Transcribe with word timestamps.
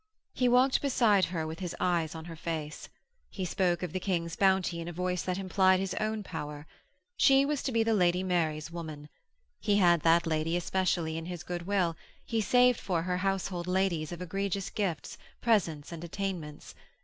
He 0.33 0.49
walked 0.49 0.81
beside 0.81 1.25
her 1.25 1.45
with 1.45 1.59
his 1.59 1.75
eyes 1.79 2.15
on 2.15 2.25
her 2.25 2.35
face. 2.35 2.89
He 3.29 3.45
spoke 3.45 3.83
of 3.83 3.93
the 3.93 3.99
King's 3.99 4.35
bounty 4.35 4.79
in 4.79 4.87
a 4.87 4.91
voice 4.91 5.21
that 5.21 5.37
implied 5.37 5.79
his 5.79 5.93
own 5.99 6.23
power. 6.23 6.65
She 7.17 7.45
was 7.45 7.61
to 7.61 7.71
be 7.71 7.83
the 7.83 7.93
Lady 7.93 8.23
Mary's 8.23 8.71
woman. 8.71 9.09
He 9.59 9.75
had 9.77 10.01
that 10.01 10.25
lady 10.25 10.57
especially 10.57 11.19
in 11.19 11.27
his 11.27 11.43
good 11.43 11.67
will, 11.67 11.95
he 12.25 12.41
saved 12.41 12.79
for 12.79 13.03
her 13.03 13.17
household 13.17 13.67
ladies 13.67 14.11
of 14.11 14.23
egregious 14.23 14.71
gifts, 14.71 15.19
presence 15.39 15.91
and 15.91 16.03
attainments. 16.03 16.73